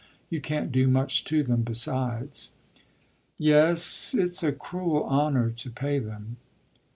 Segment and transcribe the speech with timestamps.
[0.31, 2.53] You can't do much to them besides."
[3.37, 6.37] "Yes, it's a cruel honour to pay them."